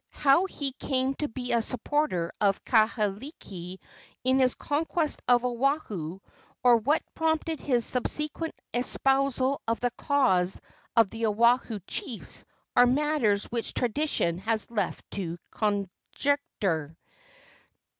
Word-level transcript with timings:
How 0.17 0.45
he 0.45 0.71
came 0.71 1.13
to 1.17 1.27
be 1.27 1.51
a 1.51 1.61
supporter 1.61 2.31
of 2.41 2.65
Kahekili 2.65 3.77
in 4.23 4.39
his 4.39 4.55
conquest 4.55 5.21
of 5.27 5.45
Oahu, 5.45 6.19
or 6.63 6.77
what 6.77 7.03
prompted 7.13 7.59
his 7.59 7.85
subsequent 7.85 8.55
espousal 8.73 9.61
of 9.67 9.79
the 9.79 9.91
cause 9.91 10.59
of 10.97 11.11
the 11.11 11.27
Oahu 11.27 11.79
chiefs, 11.85 12.45
are 12.75 12.87
matters 12.87 13.45
which 13.51 13.75
tradition 13.75 14.39
has 14.39 14.71
left 14.71 15.05
to 15.11 15.37
conjecture. 15.51 16.97